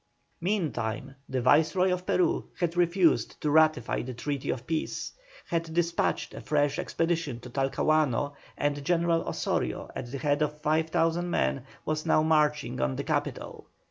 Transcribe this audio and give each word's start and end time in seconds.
Meantime, 0.41 1.13
the 1.29 1.39
Viceroy 1.43 1.91
of 1.93 2.07
Peru 2.07 2.45
had 2.59 2.75
refused 2.75 3.39
to 3.39 3.51
ratify 3.51 4.01
the 4.01 4.15
treaty 4.15 4.49
of 4.49 4.65
peace, 4.65 5.11
had 5.45 5.71
despatched 5.75 6.33
a 6.33 6.41
fresh 6.41 6.79
expedition 6.79 7.39
to 7.39 7.51
Talcahuano, 7.51 8.33
and 8.57 8.83
General 8.83 9.21
Osorio 9.27 9.91
at 9.95 10.11
the 10.11 10.17
head 10.17 10.41
of 10.41 10.59
5,000 10.61 11.29
men 11.29 11.65
was 11.85 12.03
now 12.07 12.23
marching 12.23 12.81
on 12.81 12.95
the 12.95 13.03
capital. 13.03 13.67